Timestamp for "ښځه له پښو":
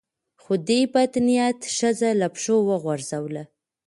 1.77-2.57